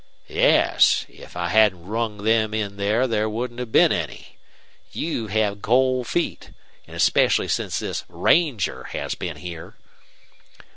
"Yes. 0.29 1.05
If 1.09 1.37
I 1.37 1.49
hadn't 1.49 1.85
rung 1.85 2.23
them 2.23 2.55
in 2.55 2.77
there 2.77 3.29
wouldn't 3.29 3.59
have 3.59 3.71
been 3.71 3.91
any. 3.91 4.39
You've 4.91 5.29
had 5.29 5.61
cold 5.61 6.07
feet, 6.07 6.49
and 6.87 6.95
especially 6.95 7.47
since 7.47 7.77
this 7.77 8.03
ranger 8.07 8.85
has 8.95 9.13
been 9.13 9.37
here." 9.37 9.77